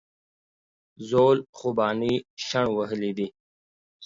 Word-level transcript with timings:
زول 1.09 1.37
خوبانۍ 1.57 2.15
شڼ 2.45 2.65
وهلي 2.77 3.11
دي 3.17 3.27